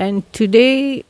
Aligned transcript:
And 0.00 0.24
today, 0.32 1.04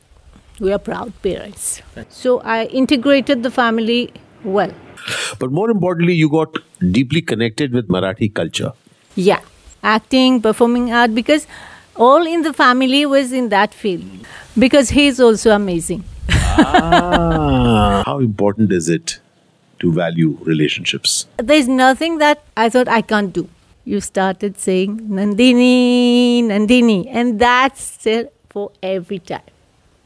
we 0.59 0.73
are 0.73 0.77
proud 0.77 1.13
parents. 1.23 1.81
So 2.09 2.41
I 2.41 2.65
integrated 2.65 3.41
the 3.41 3.49
family 3.49 4.11
well. 4.43 4.73
But 5.39 5.49
more 5.49 5.69
importantly, 5.71 6.13
you 6.13 6.29
got 6.29 6.57
deeply 6.97 7.21
connected 7.21 7.71
with 7.71 7.87
Marathi 7.87 8.33
culture. 8.33 8.73
Yeah, 9.15 9.39
acting, 9.81 10.41
performing 10.41 10.91
art, 10.91 11.15
because 11.15 11.47
all 11.95 12.27
in 12.27 12.41
the 12.41 12.51
family 12.51 13.05
was 13.05 13.31
in 13.31 13.47
that 13.47 13.73
field. 13.73 14.03
Because 14.59 14.89
he's 14.89 15.21
also 15.21 15.51
amazing. 15.51 16.03
ah, 16.29 18.03
how 18.05 18.19
important 18.19 18.73
is 18.73 18.89
it 18.89 19.19
to 19.79 19.93
value 19.93 20.37
relationships? 20.41 21.27
There's 21.37 21.69
nothing 21.69 22.17
that 22.17 22.43
I 22.57 22.67
thought 22.67 22.89
I 22.89 23.01
can't 23.01 23.31
do. 23.31 23.47
You 23.85 24.01
started 24.01 24.59
saying 24.59 24.99
Nandini, 25.21 26.43
Nandini, 26.43 27.07
and 27.09 27.39
that's 27.39 28.05
it 28.05 28.33
for 28.51 28.71
every 28.83 29.19
time. 29.19 29.47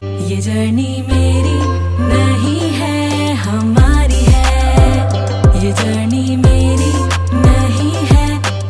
ये 0.02 0.38
journey 0.46 0.90
मेरी 1.08 1.58
नहीं 2.10 2.70
है 2.80 3.34
हमारी 3.44 4.22
है 4.28 5.64
ये 5.64 5.72
journey 5.82 6.36
मेरी 6.46 6.92
नहीं 7.46 7.94
है 8.12 8.26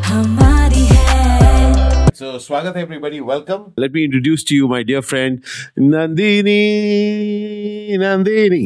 हमारी 0.09 0.85
है 0.91 2.13
So, 2.19 2.27
Swagat 2.45 2.77
everybody, 2.83 3.19
welcome. 3.31 3.63
Let 3.77 3.91
me 3.97 4.05
introduce 4.05 4.43
to 4.52 4.55
you 4.55 4.67
my 4.75 4.83
dear 4.83 5.02
friend 5.02 5.43
Nandini. 5.77 6.61
Nandini. 8.05 8.61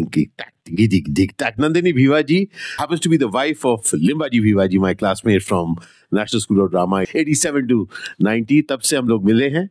Tik 0.77 1.13
tik 1.15 1.37
tak. 1.37 1.57
Nandini 1.57 1.93
Bhivaji 1.93 2.49
happens 2.77 2.99
to 3.01 3.09
be 3.09 3.17
the 3.17 3.27
wife 3.27 3.65
of 3.65 3.83
Limbaji 3.83 4.41
Bhivaji, 4.41 4.79
my 4.79 4.93
classmate 4.93 5.43
from 5.43 5.77
National 6.11 6.41
School 6.41 6.63
of 6.65 6.71
Drama, 6.71 7.05
87 7.13 7.67
to 7.67 7.87
90. 8.19 8.61
तब 8.69 8.79
से 8.79 8.97
हम 8.97 9.07
लोग 9.07 9.25
मिले 9.25 9.49
हैं. 9.49 9.69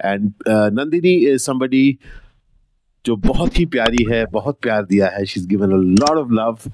And 0.00 0.32
uh, 0.46 0.70
Nandini 0.70 1.16
is 1.34 1.44
somebody 1.44 1.98
जो 3.04 3.14
बहुत 3.16 3.58
ही 3.58 3.64
प्यारी 3.72 4.04
है 4.10 4.24
बहुत 4.32 4.58
प्यार 4.62 4.84
दिया 4.86 5.06
है 5.14 5.24
she 5.26 5.40
is 5.40 5.46
given 5.48 5.72
a 5.72 5.76
lot 5.76 6.18
of 6.18 6.30
love 6.32 6.70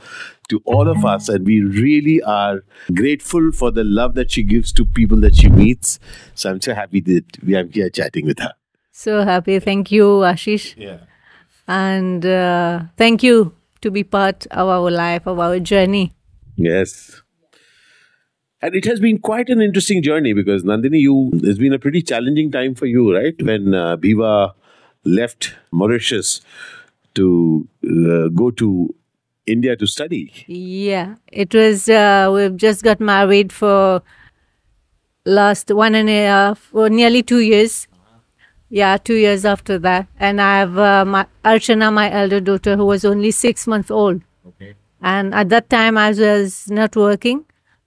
to 0.51 0.61
all 0.75 0.89
of 0.89 1.07
us 1.09 1.31
and 1.31 1.47
we 1.47 1.59
really 1.81 2.19
are 2.35 2.61
grateful 3.01 3.51
for 3.61 3.73
the 3.73 3.85
love 3.99 4.13
that 4.15 4.31
she 4.31 4.43
gives 4.53 4.75
to 4.77 4.85
people 4.97 5.21
that 5.23 5.35
she 5.41 5.49
meets 5.49 5.99
so 6.37 6.49
I 6.49 6.53
am 6.55 6.59
so 6.59 6.73
happy 6.81 7.01
that 7.09 7.45
we 7.45 7.55
are 7.55 7.65
here 7.77 7.89
chatting 8.01 8.27
with 8.27 8.43
her 8.43 8.59
So 8.97 9.23
happy. 9.25 9.59
Thank 9.61 9.91
you, 9.93 10.07
Ashish. 10.29 10.65
And 11.69 12.25
uh, 12.27 12.83
thank 12.99 13.23
you 13.23 13.53
to 13.83 13.91
be 13.91 14.05
part 14.05 14.47
of 14.51 14.69
our 14.69 14.91
life, 14.91 15.27
of 15.27 15.39
our 15.39 15.59
journey. 15.61 16.13
Yes. 16.57 17.23
And 18.63 18.75
it 18.75 18.85
has 18.85 19.01
been 19.01 19.19
quite 19.19 19.49
an 19.49 19.63
interesting 19.63 20.03
journey 20.03 20.35
because 20.35 20.65
Nandini, 20.65 21.01
you 21.01 21.31
it's 21.35 21.59
been 21.59 21.73
a 21.73 21.79
pretty 21.79 22.03
challenging 22.03 22.51
time 22.51 22.75
for 22.75 22.87
you, 22.87 23.15
right? 23.15 23.35
When 23.43 23.75
uh, 23.75 23.97
Bhiva 23.97 24.53
left 25.05 25.55
Mauritius 25.71 26.43
to 27.15 27.67
uh, 27.85 28.29
go 28.29 28.51
to 28.51 28.95
India 29.47 29.77
to 29.77 29.87
study. 29.87 30.33
Yeah, 30.47 31.15
it 31.33 31.55
was. 31.55 31.89
Uh, 31.89 32.31
we've 32.33 32.57
just 32.57 32.83
got 32.83 33.01
married 33.01 33.53
for 33.53 34.03
last 35.25 35.71
one 35.71 35.95
and 35.95 36.09
a 36.09 36.27
half, 36.27 36.69
or 36.73 36.91
nearly 36.91 37.23
two 37.23 37.41
years. 37.41 37.89
Yeah, 38.73 38.97
two 38.99 39.15
years 39.15 39.45
after 39.45 39.79
that, 39.81 40.07
and 40.21 40.41
I 40.41 40.59
have 40.59 40.79
uh, 40.79 41.05
my 41.05 41.27
Archana, 41.45 41.93
my 41.93 42.09
elder 42.11 42.39
daughter, 42.41 42.77
who 42.77 42.87
was 42.87 43.05
only 43.05 43.33
six 43.33 43.67
months 43.67 43.91
old. 43.91 44.23
Okay. 44.47 44.75
And 45.03 45.35
at 45.35 45.49
that 45.49 45.69
time, 45.71 45.99
I 45.99 46.11
was 46.11 46.71
not 46.71 46.95
working. 46.95 47.45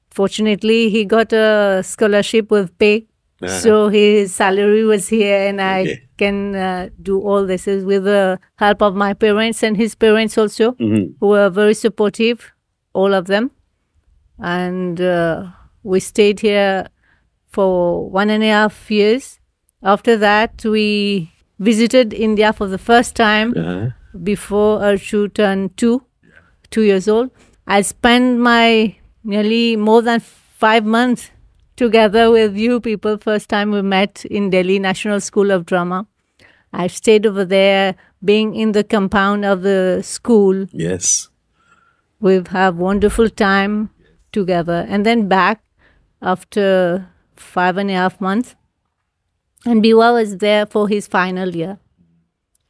Fortunately, 0.09 0.89
he 0.89 1.06
got 1.06 1.31
a 1.31 1.81
scholarship 1.84 2.52
with 2.52 2.78
pay, 2.80 3.06
so 3.48 3.88
his 3.88 4.36
salary 4.36 4.84
was 4.84 5.08
here, 5.08 5.48
and 5.48 5.61
I 5.61 6.02
can 6.17 6.56
uh, 6.56 6.89
do 7.02 7.20
all 7.22 7.45
this 7.45 7.66
is 7.67 7.86
with 7.86 8.04
the 8.04 8.39
help 8.56 8.81
of 8.81 8.94
my 8.95 9.14
parents 9.14 9.64
and 9.64 9.78
his 9.78 9.95
parents 9.95 10.38
also, 10.38 10.76
who 11.20 11.28
were 11.28 11.50
very 11.50 11.73
supportive, 11.73 12.52
all 12.94 13.14
of 13.14 13.28
them. 13.28 13.52
And 14.39 15.00
uh, 15.00 15.48
we 15.83 16.00
stayed 16.02 16.42
here 16.42 16.88
for 17.48 18.10
one 18.10 18.30
and 18.30 18.44
a 18.44 18.48
half 18.48 18.92
years. 18.92 19.39
After 19.83 20.17
that, 20.17 20.64
we 20.64 21.32
visited 21.60 22.14
India 22.14 22.54
for 22.54 22.67
the 22.67 22.77
first 22.77 23.16
time 23.16 23.54
Uh-huh. 23.58 23.89
before 24.23 24.80
Arshu 24.80 25.33
turned 25.33 25.76
two, 25.77 26.02
two 26.71 26.82
years 26.83 27.08
old. 27.08 27.30
I 27.67 27.82
spent 27.82 28.39
my 28.39 28.95
nearly 29.23 29.76
more 29.76 30.02
than 30.02 30.20
five 30.20 30.86
months 30.86 31.32
together 31.76 32.32
with 32.32 32.55
you 32.55 32.80
people. 32.80 33.17
First 33.17 33.49
time 33.49 33.71
we 33.71 33.82
met 33.82 34.26
in 34.26 34.49
Delhi 34.49 34.80
National 34.80 35.20
School 35.20 35.52
of 35.52 35.66
Drama. 35.66 36.05
I 36.71 36.88
stayed 36.88 37.26
over 37.26 37.45
there, 37.45 37.95
being 38.23 38.55
in 38.55 38.71
the 38.71 38.83
compound 38.83 39.45
of 39.45 39.61
the 39.61 40.02
school. 40.02 40.65
Yes. 40.71 41.30
We've 42.20 42.48
had 42.48 42.77
wonderful 42.77 43.30
time 43.30 43.89
together, 44.32 44.86
and 44.89 45.05
then 45.05 45.27
back 45.27 45.61
after 46.21 47.08
five 47.36 47.77
and 47.77 47.89
a 47.92 47.94
half 47.94 48.20
months. 48.21 48.55
And 49.66 49.84
Bhiva 49.84 50.14
was 50.14 50.38
there 50.38 50.66
for 50.66 50.88
his 50.90 51.08
final 51.08 51.56
year, 51.56 51.78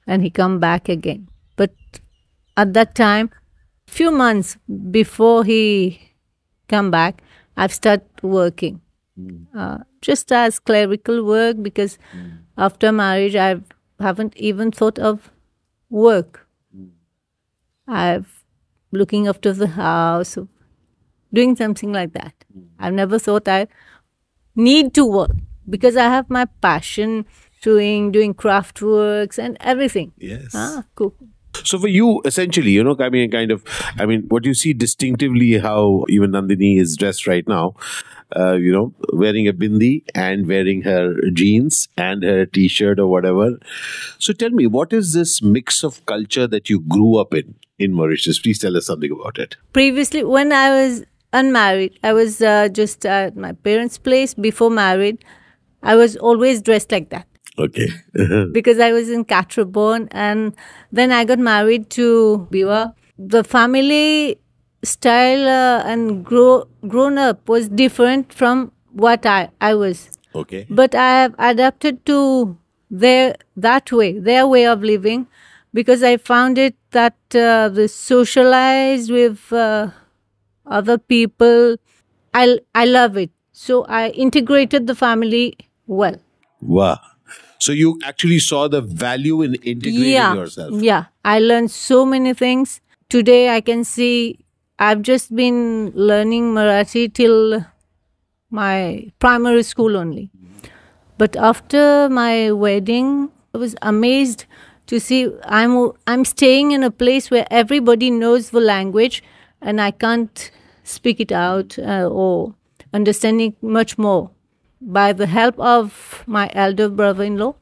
and 0.06 0.22
he 0.22 0.30
come 0.30 0.60
back 0.60 0.90
again. 0.90 1.28
But 1.56 1.72
at 2.56 2.74
that 2.74 2.94
time, 2.94 3.32
few 3.88 4.12
months 4.12 4.58
before 4.92 5.44
he 5.44 6.00
come 6.68 6.92
back, 6.92 7.24
I've 7.58 7.74
started 7.74 8.06
working, 8.22 8.82
hmm. 9.18 9.44
uh, 9.56 9.80
just 10.02 10.32
as 10.32 10.60
clerical 10.60 11.24
work 11.26 11.62
because 11.62 11.98
hmm. 12.12 12.30
after 12.58 12.92
marriage 12.92 13.36
I 13.36 13.62
haven't 14.00 14.38
even 14.38 14.72
thought 14.72 15.00
of 15.00 15.32
work. 15.90 16.48
Hmm. 16.76 16.90
I've 17.88 18.44
looking 18.92 19.28
after 19.28 19.52
the 19.52 19.68
house, 19.68 20.38
doing 21.34 21.56
something 21.56 21.92
like 21.92 22.14
that. 22.14 22.34
I've 22.78 22.94
never 22.94 23.18
thought 23.18 23.48
I 23.48 23.68
need 24.56 24.94
to 24.94 25.06
work 25.06 25.32
because 25.70 25.96
I 25.96 26.06
have 26.06 26.30
my 26.30 26.46
passion 26.62 27.26
doing 27.62 28.12
doing 28.12 28.34
craft 28.34 28.82
works 28.82 29.40
and 29.40 29.58
everything. 29.60 30.12
Yes. 30.18 30.52
Ah, 30.54 30.84
cool. 30.96 31.16
So 31.64 31.78
for 31.80 31.88
you, 31.88 32.22
essentially, 32.26 32.72
you 32.72 32.84
know, 32.84 32.96
I 33.00 33.10
mean, 33.10 33.30
kind 33.30 33.52
of, 33.52 33.64
I 33.98 34.06
mean, 34.06 34.24
what 34.28 34.44
you 34.44 34.54
see 34.54 34.74
distinctively 34.74 35.60
how 35.60 36.06
even 36.10 36.32
Nandini 36.32 36.80
is 36.80 36.98
dressed 36.98 37.28
right 37.28 37.48
now, 37.48 37.76
uh, 38.36 38.54
you 38.54 38.72
know, 38.72 38.94
wearing 39.14 39.48
a 39.48 39.54
bindi 39.54 40.04
and 40.16 40.48
wearing 40.48 40.82
her 40.82 41.16
jeans 41.32 41.88
and 41.96 42.24
her 42.24 42.46
t-shirt 42.48 43.00
or 43.00 43.08
whatever. 43.08 43.58
So 44.18 44.34
tell 44.34 44.50
me, 44.50 44.66
what 44.66 44.92
is 44.94 45.14
this 45.14 45.42
mix 45.42 45.84
of 45.84 46.04
culture 46.08 46.48
that 46.48 46.70
you 46.70 46.80
grew 46.80 47.18
up 47.18 47.34
in 47.34 47.56
in 47.78 47.94
Mauritius? 47.94 48.40
Please 48.40 48.60
tell 48.60 48.76
us 48.76 48.88
something 48.88 49.12
about 49.12 49.38
it. 49.38 49.56
Previously, 49.74 50.24
when 50.24 50.52
I 50.52 50.70
was 50.72 51.04
unmarried, 51.34 52.00
I 52.04 52.14
was 52.14 52.42
uh, 52.42 52.70
just 52.70 53.06
at 53.06 53.38
my 53.38 53.54
parents' 53.54 53.98
place 53.98 54.34
before 54.34 54.72
married. 54.72 55.24
I 55.84 55.96
was 55.96 56.16
always 56.16 56.62
dressed 56.62 56.92
like 56.92 57.10
that. 57.10 57.28
Okay. 57.60 57.88
because 58.52 58.80
I 58.80 58.92
was 58.92 59.10
in 59.10 59.26
Quatre 59.26 59.66
Bornes 59.66 60.08
and 60.12 60.56
then 60.92 61.12
I 61.12 61.26
got 61.26 61.40
married 61.40 61.90
to 61.92 62.48
Bhiva. 62.52 62.94
The 63.18 63.44
family 63.44 64.40
style 64.84 65.48
uh, 65.48 65.84
and 65.86 66.26
grow 66.26 66.68
grown 66.88 67.18
up 67.18 67.48
was 67.48 67.70
different 67.70 68.34
from 68.34 68.72
what 68.92 69.26
I, 69.26 69.50
I 69.62 69.76
was. 69.76 70.10
okay. 70.36 70.66
But 70.70 70.96
I 70.96 71.22
have 71.22 71.36
adapted 71.38 72.06
to 72.08 72.58
their 72.90 73.36
that 73.56 73.92
way, 73.92 74.20
their 74.20 74.48
way 74.48 74.66
of 74.66 74.84
living, 74.84 75.28
because 75.74 76.04
I 76.04 76.18
found 76.18 76.58
it 76.58 76.76
that 76.92 77.16
uh, 77.36 77.70
the 77.70 77.88
socialized 77.88 79.12
with 79.12 79.52
uh, 79.52 79.90
other 80.66 80.98
people, 80.98 81.78
I 82.34 82.60
I 82.74 82.86
love 82.86 83.18
it. 83.18 83.32
So 83.52 83.86
I 83.86 84.10
integrated 84.10 84.88
the 84.88 84.96
family 84.96 85.56
well. 85.88 86.16
Wow. 86.62 87.00
So 87.60 87.72
you 87.72 88.00
actually 88.04 88.40
saw 88.40 88.68
the 88.68 88.82
value 88.82 89.42
in 89.42 89.56
integrating 89.56 90.12
yeah, 90.12 90.34
yourself. 90.34 90.82
Yeah, 90.82 91.06
I 91.24 91.40
learned 91.40 91.72
so 91.72 92.06
many 92.06 92.34
things. 92.34 92.82
Today 93.10 93.56
I 93.56 93.62
can 93.62 93.84
see 93.84 94.40
I've 94.80 95.02
just 95.02 95.34
been 95.36 95.92
learning 95.96 96.54
Marathi 96.54 97.14
till 97.14 97.66
my 98.50 99.12
primary 99.20 99.64
school 99.64 99.96
only. 99.96 100.30
But 101.18 101.36
after 101.36 102.10
my 102.10 102.52
wedding, 102.52 103.30
I 103.54 103.60
was 103.60 103.76
amazed 103.82 104.46
to 104.88 105.00
see 105.00 105.32
I'm 105.46 105.92
I'm 106.08 106.26
staying 106.26 106.72
in 106.72 106.84
a 106.84 106.92
place 106.92 107.32
where 107.32 107.48
everybody 107.50 108.10
knows 108.12 108.50
the 108.50 108.60
language, 108.60 109.24
and 109.62 109.80
I 109.80 109.92
can't 109.92 110.52
speak 110.84 111.20
it 111.20 111.32
out 111.32 111.78
uh, 111.80 112.10
or 112.12 112.56
understanding 112.94 113.56
much 113.62 113.98
more. 113.98 114.32
By 114.86 115.14
the 115.14 115.26
help 115.28 115.60
of 115.60 116.24
my 116.28 116.50
elder 116.54 116.90
brother-in-law, 116.90 117.56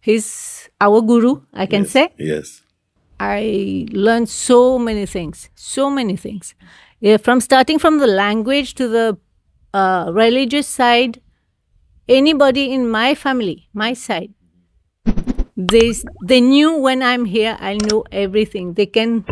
he's 0.00 0.68
our 0.80 1.00
guru, 1.00 1.40
I 1.52 1.66
can 1.66 1.82
Yes, 1.82 1.90
say. 1.90 2.08
Yes. 2.18 2.62
I 3.18 3.86
learned 3.90 4.28
so 4.28 4.78
many 4.78 5.06
things, 5.06 5.48
so 5.54 5.90
many 5.90 6.16
things. 6.16 6.54
Yeah, 7.00 7.16
from 7.16 7.40
starting 7.40 7.78
from 7.78 7.98
the 7.98 8.06
language 8.06 8.74
to 8.74 8.88
the 8.88 9.18
uh, 9.74 10.10
religious 10.12 10.66
side, 10.66 11.20
anybody 12.08 12.72
in 12.72 12.88
my 12.88 13.14
family, 13.14 13.68
my 13.72 13.94
side, 13.94 14.34
They 15.58 15.92
they 16.24 16.40
knew 16.40 16.78
when 16.78 17.02
I'm 17.02 17.24
here, 17.24 17.56
I 17.58 17.78
know 17.82 18.04
everything. 18.12 18.74
They 18.74 18.86
can 18.86 19.24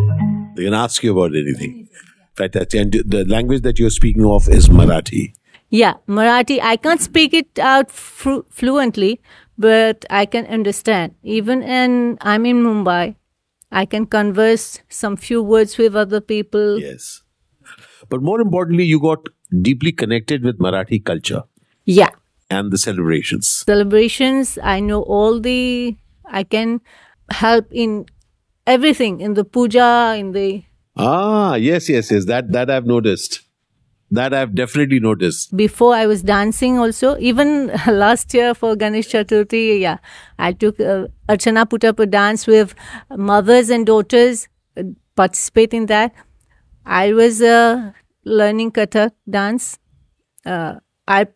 They 0.57 0.65
can 0.65 0.75
ask 0.75 1.05
you 1.05 1.13
about 1.13 1.37
anything. 1.37 1.87
Fantastic. 2.35 2.81
And 2.81 2.93
the 2.93 3.25
language 3.25 3.63
that 3.63 3.79
you're 3.79 3.95
speaking 3.95 4.25
of 4.27 4.49
is 4.49 4.69
Marathi. 4.69 5.36
Yeah, 5.71 5.95
Marathi. 6.09 6.61
I 6.63 6.77
can't 6.77 7.01
speak 7.01 7.35
it 7.35 7.59
out 7.59 7.91
flu- 7.91 8.45
fluently, 8.51 9.21
but 9.59 10.05
I 10.11 10.25
can 10.27 10.47
understand. 10.47 11.15
Even 11.23 11.63
in 11.63 12.19
I'm 12.21 12.47
in 12.47 12.63
Mumbai, 12.63 13.17
I 13.73 13.85
can 13.85 14.07
converse 14.07 14.81
some 14.89 15.17
few 15.17 15.43
words 15.43 15.77
with 15.79 15.97
other 15.97 16.21
people. 16.21 16.79
Yes. 16.79 17.23
But 18.09 18.23
more 18.23 18.41
importantly, 18.41 18.85
you 18.85 19.01
got 19.01 19.27
deeply 19.63 19.93
connected 19.93 20.45
with 20.45 20.59
Marathi 20.59 21.05
culture 21.05 21.43
Yeah. 21.85 22.11
and 22.51 22.71
the 22.71 22.79
celebrations. 22.79 23.49
Celebrations. 23.49 24.59
I 24.63 24.81
know 24.81 25.03
all 25.03 25.41
the. 25.41 25.97
I 26.27 26.43
can 26.45 26.81
help 27.31 27.67
in 27.73 28.07
everything 28.67 29.21
in 29.21 29.35
the 29.35 29.45
puja, 29.45 30.15
in 30.19 30.33
the 30.33 30.63
Ah, 30.97 31.55
yes, 31.57 31.89
yes, 31.89 32.11
yes. 32.11 32.25
That 32.27 32.53
that 32.53 32.71
I've 32.71 32.87
noticed. 32.87 33.41
That 34.11 34.33
I've 34.33 34.55
definitely 34.55 35.01
noticed. 35.01 35.57
before 35.57 35.95
I 35.95 36.07
was 36.07 36.23
dancing 36.23 36.79
also. 36.79 37.17
Even 37.19 37.73
last 37.89 38.33
year 38.35 38.55
for 38.55 38.77
Ganesh 38.77 39.09
Chaturthi, 39.09 39.81
yeah, 39.81 39.99
I 40.39 40.53
took 40.53 40.79
uh, 40.79 41.09
Archana 41.29 41.69
put 41.69 41.85
up 41.85 41.99
a 41.99 42.07
dance 42.07 42.47
with 42.47 42.75
mothers 43.11 43.69
and 43.69 43.85
daughters 43.85 44.49
uh, 44.77 44.85
participate 45.17 45.75
in 45.75 45.87
that. 45.87 46.15
I 46.85 47.13
was 47.15 47.43
uh, 47.43 47.91
learning 48.25 48.71
Kathak 48.73 49.11
dance. 49.29 49.79
Uh, 50.45 50.75
I 51.09 51.27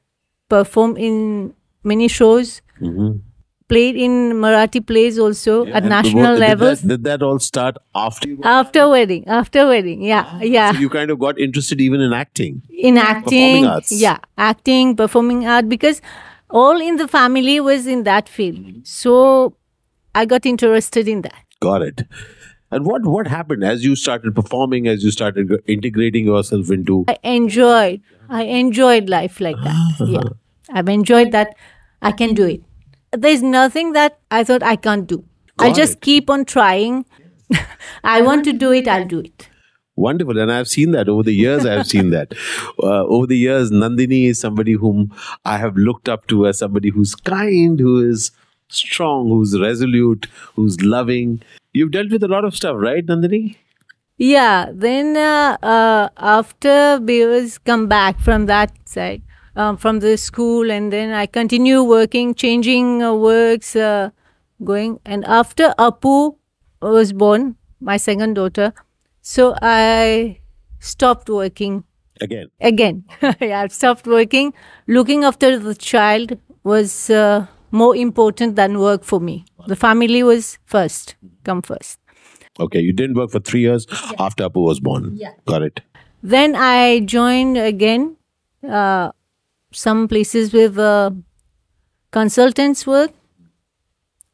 performed 0.48 0.98
in 0.98 1.54
many 1.82 2.06
shows. 2.06 2.62
Played 3.70 3.96
in 4.04 4.14
Marathi 4.44 4.80
plays 4.86 5.18
also 5.24 5.56
at 5.66 5.84
national 5.84 6.32
what- 6.32 6.40
levels. 6.44 6.80
Did 6.80 6.88
that, 6.90 6.96
did 6.96 7.04
that 7.04 7.22
all 7.26 7.38
start 7.38 7.76
after 7.94 8.30
after 8.54 8.88
wedding, 8.94 9.26
after 9.40 9.66
wedding, 9.68 10.02
yeah, 10.02 10.24
ah, 10.26 10.40
yeah. 10.54 10.72
So 10.72 10.78
you 10.86 10.88
kind 10.94 11.10
of 11.14 11.20
got 11.20 11.38
interested 11.48 11.80
even 11.80 12.00
in 12.08 12.12
acting. 12.12 12.62
in 12.90 12.98
acting 12.98 13.66
arts. 13.66 13.92
yeah 14.00 14.18
acting 14.50 14.96
performing 15.00 15.46
art 15.54 15.68
because 15.68 16.02
all 16.50 16.80
in 16.88 16.96
the 17.00 17.06
family 17.14 17.56
was 17.68 17.86
in 17.94 18.02
that 18.08 18.28
field 18.36 18.86
so 18.92 19.16
i 20.20 20.24
got 20.34 20.46
interested 20.52 21.10
in 21.14 21.20
that 21.26 21.44
Got 21.66 21.82
it. 21.82 22.02
And 22.72 22.86
what 22.86 23.04
what 23.14 23.28
happened 23.34 23.64
as 23.70 23.84
you 23.84 23.94
started 24.02 24.34
performing, 24.34 24.88
as 24.94 25.04
you 25.04 25.10
started 25.16 25.52
integrating 25.76 26.24
yourself 26.32 26.70
into? 26.78 26.96
i 27.14 27.16
enjoyed 27.34 28.00
i 28.40 28.42
enjoyed 28.62 29.08
life 29.18 29.38
like 29.48 29.60
that 29.68 29.76
ah. 29.76 30.10
yeah 30.16 30.28
i've 30.80 30.88
enjoyed 30.96 31.32
that 31.38 31.54
i 32.10 32.12
can 32.22 32.34
do 32.42 32.46
it 32.56 32.66
there's 33.12 33.42
nothing 33.42 33.92
that 33.92 34.18
i 34.30 34.42
thought 34.44 34.62
i 34.62 34.76
can't 34.76 35.06
do 35.06 35.24
i 35.58 35.68
Got 35.68 35.76
just 35.76 35.94
it. 35.94 36.00
keep 36.00 36.30
on 36.30 36.44
trying 36.44 37.04
i 38.04 38.20
want 38.22 38.44
to 38.44 38.52
do 38.52 38.72
it 38.72 38.88
i'll 38.88 39.06
do 39.06 39.20
it 39.20 39.48
Wonderful, 39.96 40.38
and 40.38 40.50
I've 40.50 40.68
seen 40.68 40.92
that 40.92 41.10
over 41.10 41.22
the 41.22 41.32
years. 41.34 41.66
I've 41.66 41.86
seen 41.86 42.08
that 42.10 42.32
uh, 42.82 43.04
over 43.04 43.26
the 43.26 43.36
years. 43.36 43.70
Nandini 43.70 44.28
is 44.28 44.40
somebody 44.40 44.72
whom 44.72 45.14
I 45.44 45.58
have 45.58 45.76
looked 45.76 46.08
up 46.08 46.26
to 46.28 46.46
as 46.46 46.58
somebody 46.58 46.88
who's 46.88 47.14
kind, 47.14 47.78
who 47.78 48.08
is 48.08 48.30
strong, 48.68 49.28
who's 49.28 49.58
resolute, 49.60 50.26
who's 50.54 50.80
loving. 50.80 51.42
You've 51.74 51.90
dealt 51.90 52.10
with 52.10 52.22
a 52.22 52.28
lot 52.28 52.46
of 52.46 52.56
stuff, 52.56 52.76
right, 52.78 53.04
Nandini? 53.04 53.56
Yeah, 54.16 54.70
then 54.72 55.18
uh, 55.18 55.58
uh, 55.62 56.08
after 56.16 56.98
Beavers 57.00 57.58
come 57.58 57.86
back 57.86 58.18
from 58.20 58.46
that 58.46 58.72
side, 58.88 59.20
um, 59.60 59.76
from 59.76 60.00
the 60.00 60.16
school, 60.16 60.70
and 60.70 60.92
then 60.92 61.12
I 61.12 61.26
continue 61.26 61.82
working, 61.82 62.34
changing 62.34 63.02
uh, 63.02 63.14
works, 63.14 63.76
uh, 63.76 64.10
going. 64.64 64.98
And 65.04 65.24
after 65.24 65.74
Apu 65.78 66.36
was 66.80 67.12
born, 67.12 67.56
my 67.80 67.96
second 67.96 68.34
daughter, 68.34 68.72
so 69.20 69.54
I 69.62 70.40
stopped 70.78 71.28
working 71.28 71.84
Again, 72.22 72.48
again. 72.60 73.04
yeah, 73.40 73.62
I 73.62 73.68
stopped 73.68 74.06
working. 74.06 74.52
Looking 74.86 75.24
after 75.24 75.58
the 75.58 75.74
child 75.74 76.34
was 76.64 77.08
uh, 77.08 77.46
more 77.70 77.96
important 77.96 78.56
than 78.56 78.78
work 78.78 79.04
for 79.04 79.20
me. 79.20 79.44
The 79.66 79.76
family 79.76 80.22
was 80.22 80.58
first, 80.66 81.14
come 81.44 81.62
first. 81.62 81.98
okay. 82.66 82.80
You 82.80 82.92
didn't 82.92 83.16
work 83.16 83.30
for 83.30 83.40
three 83.40 83.60
years 83.60 83.86
after 84.18 84.44
Apu 84.48 84.62
was 84.66 84.80
born. 84.80 85.16
Yeah. 85.16 85.32
Got 85.46 85.62
it. 85.62 85.80
Then 86.22 86.54
I 86.54 87.00
joined 87.14 87.56
again 87.56 88.16
uh, 88.68 89.12
some 89.72 90.08
places 90.08 90.52
with 90.52 90.78
uh, 90.78 91.10
consultants 92.10 92.86
work. 92.86 93.12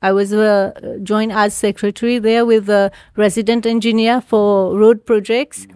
I 0.02 0.12
was 0.12 0.32
uh, 0.32 0.98
joined 1.02 1.32
as 1.32 1.54
secretary 1.54 2.18
there 2.18 2.44
with 2.44 2.68
a 2.68 2.92
resident 3.16 3.66
engineer 3.66 4.20
for 4.20 4.76
road 4.78 5.04
projects. 5.06 5.66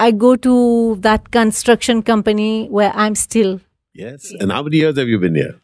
I 0.00 0.10
go 0.12 0.36
to 0.36 0.96
that 1.00 1.30
construction 1.30 2.02
company 2.02 2.68
where 2.68 2.92
I'm 2.94 3.14
still 3.14 3.60
Yes. 3.94 4.32
And 4.40 4.50
how 4.50 4.62
many 4.64 4.78
years 4.78 4.98
have 4.98 5.08
you 5.08 5.18
been 5.18 5.36
here? 5.36 5.60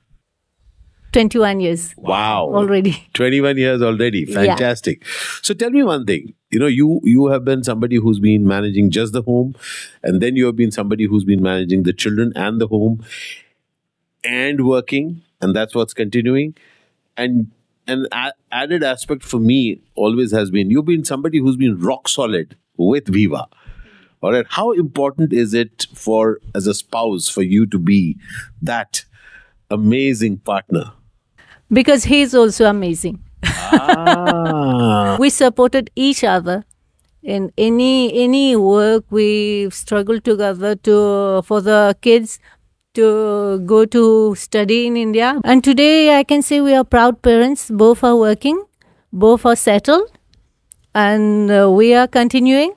21 1.12 1.60
years 1.60 1.94
Wow. 1.96 2.48
already. 2.52 3.06
21 3.14 3.56
years 3.58 3.82
already. 3.82 4.20
Yeah. 4.28 4.34
fantastic. 4.34 5.04
So 5.42 5.54
tell 5.54 5.70
me 5.70 5.82
one 5.82 6.06
thing. 6.06 6.34
You 6.50 6.58
know 6.58 6.66
you 6.66 7.00
you 7.04 7.26
have 7.28 7.44
been 7.44 7.62
somebody 7.64 7.96
who's 7.96 8.18
been 8.18 8.46
managing 8.46 8.90
just 8.90 9.12
the 9.12 9.22
home 9.22 9.54
and 10.02 10.20
then 10.20 10.34
you 10.36 10.46
have 10.46 10.56
been 10.56 10.72
somebody 10.72 11.04
who's 11.04 11.22
been 11.24 11.42
managing 11.42 11.84
the 11.84 11.92
children 11.92 12.32
and 12.34 12.60
the 12.60 12.66
home 12.66 13.04
and 14.24 14.66
working 14.66 15.22
and 15.40 15.54
that's 15.54 15.74
what's 15.74 15.94
continuing. 15.94 16.56
And 17.16 17.50
an 17.86 18.06
a- 18.12 18.32
added 18.52 18.82
aspect 18.82 19.22
for 19.22 19.38
me 19.38 19.80
always 19.94 20.32
has 20.32 20.50
been 20.50 20.70
you've 20.70 20.84
been 20.86 21.04
somebody 21.04 21.38
who's 21.38 21.56
been 21.56 21.78
rock 21.78 22.08
solid 22.08 22.56
with 22.76 23.04
Bhiva. 23.06 23.46
All 24.22 24.32
right. 24.32 24.46
How 24.48 24.72
important 24.72 25.32
is 25.32 25.54
it 25.54 25.86
for 25.94 26.40
as 26.54 26.66
a 26.66 26.74
spouse 26.74 27.28
for 27.28 27.42
you 27.42 27.64
to 27.66 27.78
be 27.78 28.18
that 28.60 29.04
amazing 29.70 30.38
partner 30.38 30.92
Because 31.72 32.04
he's 32.04 32.34
also 32.34 32.66
amazing. 32.66 33.20
ah. 33.44 35.16
we 35.20 35.30
supported 35.30 35.90
each 35.94 36.22
other 36.24 36.64
in 37.22 37.52
any 37.56 38.12
any 38.24 38.56
work. 38.56 39.04
We 39.10 39.70
struggled 39.70 40.24
together 40.24 40.74
to 40.88 41.42
for 41.46 41.60
the 41.60 41.96
kids 42.00 42.38
to 42.94 43.60
go 43.72 43.84
to 43.84 44.34
study 44.34 44.86
in 44.86 44.96
india. 44.96 45.38
And 45.44 45.62
today 45.62 46.18
i 46.18 46.22
can 46.24 46.42
say 46.42 46.60
we 46.60 46.74
are 46.74 46.84
proud 46.84 47.22
parents. 47.22 47.70
Both 47.70 48.02
are 48.04 48.16
working. 48.16 48.64
Both 49.12 49.46
are 49.46 49.56
settled. 49.56 50.10
And 50.94 51.50
uh, 51.50 51.70
we 51.70 51.94
are 51.94 52.08
continuing. 52.08 52.74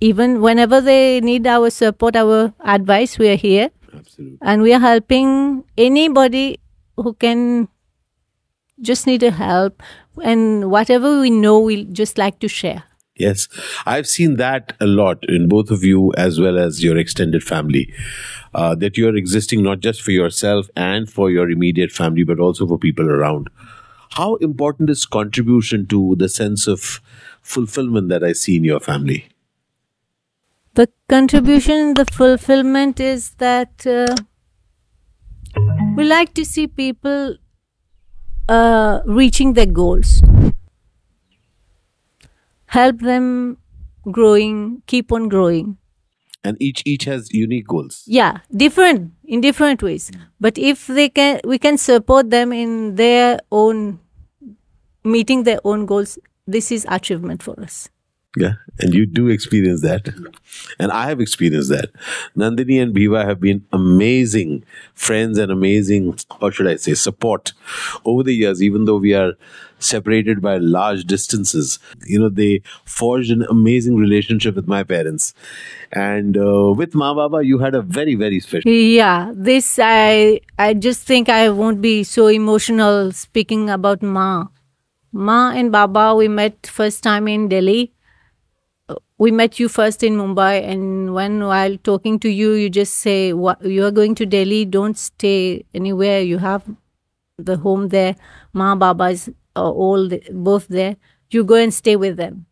Even 0.00 0.40
whenever 0.40 0.80
they 0.80 1.20
need 1.20 1.46
our 1.46 1.70
support 1.70 2.16
our 2.16 2.52
advice 2.64 3.18
we 3.18 3.28
are 3.30 3.36
here. 3.36 3.70
Absolutely. 3.94 4.38
and 4.42 4.62
we 4.62 4.72
are 4.74 4.80
helping 4.80 5.62
anybody 5.76 6.58
who 6.96 7.12
can 7.12 7.68
just 8.80 9.06
need 9.06 9.22
a 9.22 9.30
help 9.30 9.82
and 10.22 10.70
whatever 10.70 11.20
we 11.20 11.30
know 11.30 11.58
we 11.58 11.84
just 11.86 12.18
like 12.18 12.38
to 12.40 12.48
share 12.48 12.84
Yes, 13.14 13.46
I've 13.84 14.06
seen 14.06 14.36
that 14.36 14.74
a 14.80 14.86
lot 14.86 15.22
in 15.28 15.46
both 15.46 15.70
of 15.70 15.84
you 15.84 16.14
as 16.16 16.40
well 16.40 16.58
as 16.58 16.82
your 16.82 16.96
extended 16.96 17.44
family. 17.44 17.92
Uh, 18.54 18.74
that 18.76 18.96
you're 18.96 19.14
existing 19.14 19.62
not 19.62 19.80
just 19.80 20.00
for 20.00 20.12
yourself 20.12 20.70
and 20.76 21.10
for 21.10 21.30
your 21.30 21.50
immediate 21.50 21.92
family, 21.92 22.24
but 22.24 22.40
also 22.40 22.66
for 22.66 22.78
people 22.78 23.10
around. 23.10 23.50
How 24.12 24.36
important 24.36 24.88
is 24.88 25.04
contribution 25.04 25.86
to 25.88 26.16
the 26.16 26.28
sense 26.28 26.66
of 26.66 27.02
fulfillment 27.42 28.08
that 28.08 28.24
I 28.24 28.32
see 28.32 28.56
in 28.56 28.64
your 28.64 28.80
family? 28.80 29.28
the 30.74 30.88
contribution 31.08 31.94
the 31.94 32.06
fulfillment 32.06 32.98
is 32.98 33.30
that 33.32 33.86
uh, 33.86 34.14
we 35.96 36.04
like 36.04 36.32
to 36.34 36.44
see 36.44 36.66
people 36.66 37.36
uh, 38.48 39.00
reaching 39.06 39.52
their 39.54 39.66
goals. 39.66 40.22
Help 42.66 43.00
them 43.00 43.58
growing 44.10 44.82
keep 44.86 45.12
on 45.12 45.28
growing. 45.28 45.76
And 46.44 46.56
each 46.60 46.82
each 46.84 47.04
has 47.04 47.32
unique 47.32 47.68
goals. 47.68 48.02
yeah 48.06 48.38
different 48.56 49.12
in 49.24 49.40
different 49.40 49.82
ways. 49.82 50.10
But 50.40 50.58
if 50.58 50.86
they 50.88 51.08
can 51.08 51.40
we 51.44 51.58
can 51.58 51.78
support 51.78 52.30
them 52.30 52.52
in 52.52 52.96
their 52.96 53.38
own 53.52 54.00
meeting 55.04 55.44
their 55.44 55.60
own 55.64 55.86
goals 55.86 56.18
this 56.46 56.72
is 56.72 56.86
achievement 56.88 57.42
for 57.42 57.58
us 57.60 57.88
Yeah, 58.34 58.54
and 58.78 58.94
you 58.94 59.04
do 59.04 59.28
experience 59.28 59.82
that. 59.82 60.08
And 60.78 60.90
I 60.90 61.06
have 61.08 61.20
experienced 61.20 61.68
that. 61.68 61.90
Nandini 62.34 62.82
and 62.82 62.94
Bhiva 62.94 63.26
have 63.26 63.40
been 63.40 63.66
amazing 63.72 64.64
friends 64.94 65.36
and 65.36 65.52
amazing, 65.52 66.18
how 66.40 66.48
should 66.48 66.66
I 66.66 66.76
say, 66.76 66.94
support 66.94 67.52
over 68.06 68.22
the 68.22 68.34
years, 68.34 68.62
even 68.62 68.86
though 68.86 68.96
we 68.96 69.12
are 69.12 69.34
separated 69.78 70.40
by 70.40 70.56
large 70.56 71.04
distances. 71.04 71.78
You 72.06 72.20
know, 72.20 72.28
they 72.30 72.62
forged 72.84 73.30
an 73.30 73.44
amazing 73.50 73.96
relationship 73.96 74.54
with 74.54 74.66
my 74.66 74.82
parents. 74.82 75.34
And 75.92 76.38
uh, 76.38 76.72
with 76.72 76.94
Ma 76.94 77.12
Baba, 77.12 77.44
you 77.44 77.58
had 77.58 77.74
a 77.74 77.82
very, 77.82 78.14
very 78.14 78.40
special. 78.40 78.70
Yeah, 78.70 79.30
this 79.34 79.78
I 79.82 80.40
I 80.58 80.72
just 80.72 81.02
think 81.06 81.28
I 81.28 81.50
won't 81.50 81.82
be 81.82 82.02
so 82.02 82.28
emotional 82.28 83.12
speaking 83.12 83.68
about 83.68 84.02
Ma 84.02 84.46
Ma 85.12 85.52
and 85.54 85.70
Baba, 85.70 86.14
we 86.14 86.26
met 86.28 86.66
first 86.66 87.02
time 87.02 87.28
in 87.28 87.48
Delhi. 87.48 87.92
We 89.18 89.30
met 89.30 89.58
you 89.60 89.68
first 89.68 90.02
in 90.02 90.16
Mumbai, 90.16 90.62
and 90.64 91.14
when 91.14 91.44
while 91.44 91.76
talking 91.78 92.18
to 92.20 92.28
you, 92.28 92.52
you 92.52 92.70
just 92.70 92.94
say, 92.94 93.32
"What 93.32 93.64
you 93.64 93.84
are 93.86 93.92
going 93.98 94.14
to 94.20 94.26
Delhi? 94.26 94.64
Don't 94.64 94.98
stay 94.98 95.64
anywhere. 95.74 96.20
You 96.20 96.38
have 96.38 96.64
the 97.38 97.56
home 97.56 97.88
there. 97.88 98.16
Ma, 98.52 98.74
Baba 98.74 99.10
is 99.16 99.28
uh, 99.56 99.70
all 99.70 100.08
the, 100.08 100.22
both 100.32 100.68
there. 100.68 100.96
You 101.30 101.44
go 101.44 101.54
and 101.54 101.72
stay 101.72 101.96
with 101.96 102.16
them." 102.16 102.46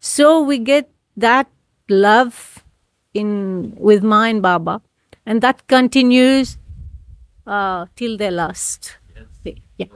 So 0.00 0.42
we 0.42 0.58
get 0.58 0.90
that 1.16 1.48
love 1.88 2.64
in 3.12 3.74
with 3.76 4.02
Ma 4.02 4.24
and 4.24 4.42
Baba, 4.42 4.80
and 5.26 5.40
that 5.42 5.66
continues 5.66 6.58
uh, 7.46 7.86
till 7.96 8.16
their 8.16 8.30
last 8.30 8.96
day. 9.44 9.62
Yeah. 9.78 9.86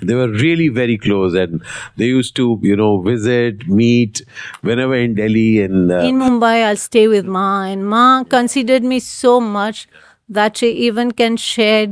They 0.00 0.14
were 0.14 0.28
really 0.28 0.68
very 0.68 0.96
close, 0.98 1.34
and 1.34 1.62
they 1.96 2.06
used 2.06 2.36
to, 2.36 2.58
you 2.62 2.76
know, 2.76 3.00
visit, 3.00 3.68
meet 3.68 4.22
whenever 4.62 4.94
in 4.94 5.14
Delhi, 5.14 5.62
and 5.62 5.90
uh, 5.92 5.98
In 5.98 6.16
Mumbai, 6.16 6.64
I'll 6.64 6.76
stay 6.76 7.08
with 7.08 7.26
Ma, 7.26 7.64
and 7.64 7.86
Ma 7.88 8.24
considered 8.24 8.82
me 8.82 9.00
so 9.00 9.40
much 9.40 9.88
that 10.28 10.56
she 10.56 10.70
even 10.72 11.10
can 11.10 11.36
share 11.36 11.88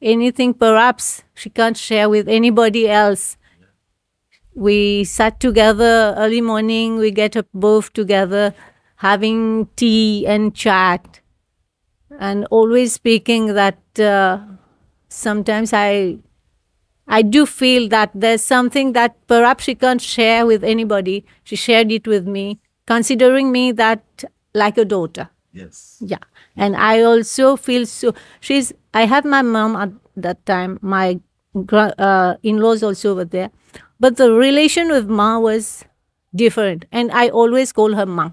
anything 0.00 0.54
perhaps 0.54 1.22
she 1.34 1.50
can't 1.50 1.76
share 1.76 2.08
with 2.08 2.28
anybody 2.28 2.88
else. 2.88 3.36
We 4.54 5.04
sat 5.04 5.40
together 5.40 6.14
early 6.16 6.40
morning, 6.40 6.96
we 6.96 7.10
get 7.10 7.36
up 7.36 7.46
both 7.54 7.92
together, 7.92 8.54
having 8.96 9.68
tea 9.76 10.26
and 10.26 10.54
chat, 10.54 11.20
and 12.18 12.46
always 12.50 12.92
speaking 12.92 13.54
that 13.54 13.78
uh, 13.98 14.40
sometimes 15.08 15.72
I 15.72 16.18
I 17.10 17.22
do 17.22 17.44
feel 17.44 17.88
that 17.88 18.12
there's 18.14 18.42
something 18.42 18.92
that 18.92 19.14
perhaps 19.26 19.64
she 19.64 19.74
can't 19.74 20.00
share 20.00 20.46
with 20.46 20.62
anybody. 20.62 21.24
She 21.42 21.56
shared 21.56 21.90
it 21.90 22.06
with 22.06 22.26
me, 22.26 22.60
considering 22.86 23.50
me 23.50 23.72
that 23.72 24.24
like 24.54 24.78
a 24.78 24.84
daughter. 24.84 25.28
yes, 25.52 25.98
Yeah. 26.00 26.18
And 26.56 26.76
I 26.76 27.02
also 27.02 27.56
feel 27.56 27.84
so. 27.86 28.14
She's, 28.40 28.72
I 28.94 29.06
have 29.06 29.24
my 29.24 29.42
mom 29.42 29.76
at 29.76 29.90
that 30.16 30.44
time, 30.46 30.78
my 30.82 31.20
uh, 31.54 32.34
in 32.42 32.58
laws 32.58 32.82
also 32.82 33.14
were 33.16 33.24
there. 33.24 33.50
But 33.98 34.16
the 34.16 34.32
relation 34.32 34.88
with 34.88 35.08
Ma 35.08 35.38
was 35.38 35.84
different. 36.34 36.84
And 36.92 37.10
I 37.12 37.28
always 37.28 37.72
call 37.72 37.94
her 37.94 38.06
Ma. 38.06 38.30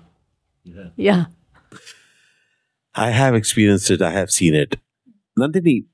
Yeah. 0.96 1.26
I 2.94 3.10
have 3.12 3.36
experienced 3.36 3.90
it. 3.92 4.02
I 4.02 4.12
have 4.12 4.32
seen 4.32 4.56
it. 4.56 4.78
Nandini, 5.40 5.86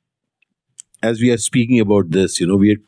as 1.03 1.21
we 1.21 1.31
are 1.31 1.37
speaking 1.37 1.79
about 1.79 2.11
this, 2.11 2.39
you 2.39 2.47
know, 2.47 2.55
we 2.55 2.71
are, 2.75 2.81